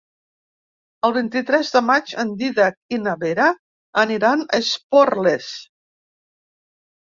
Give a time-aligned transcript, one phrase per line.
[1.09, 3.51] El vint-i-tres de maig en Dídac i na Vera
[4.07, 5.55] aniran a Esporles.